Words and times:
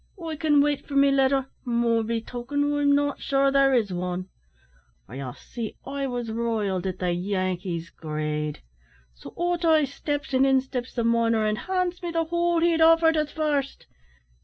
I 0.25 0.35
can 0.35 0.61
wait 0.61 0.87
for 0.87 0.95
me 0.95 1.11
letter, 1.11 1.45
more 1.63 2.03
be 2.03 2.21
token 2.21 2.63
I'm 2.73 2.95
not 2.95 3.21
sure 3.21 3.51
there 3.51 3.71
is 3.75 3.93
wan.' 3.93 4.29
For, 5.05 5.13
ye 5.13 5.31
see, 5.33 5.75
I 5.85 6.07
wos 6.07 6.31
riled 6.31 6.87
at 6.87 6.97
the 6.97 7.11
Yankee's 7.13 7.91
greed. 7.91 8.63
So 9.13 9.31
out 9.39 9.63
I 9.63 9.83
steps, 9.85 10.33
and 10.33 10.43
in 10.43 10.59
steps 10.61 10.95
the 10.95 11.03
miner, 11.03 11.45
and 11.45 11.59
hands 11.59 12.01
me 12.01 12.09
the 12.09 12.23
whole 12.23 12.61
he'd 12.61 12.81
offered 12.81 13.15
at 13.15 13.29
first. 13.29 13.85